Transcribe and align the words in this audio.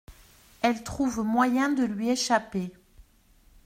Elle 0.63 0.83
trouve 0.83 1.19
moyen 1.23 1.71
de 1.71 1.83
lui 1.83 2.09
échapper. 2.09 2.71